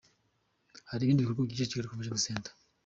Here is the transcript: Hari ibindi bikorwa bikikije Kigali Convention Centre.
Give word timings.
Hari 0.89 1.01
ibindi 1.03 1.23
bikorwa 1.23 1.41
bikikije 1.43 1.69
Kigali 1.69 1.89
Convention 1.89 2.21
Centre. 2.25 2.53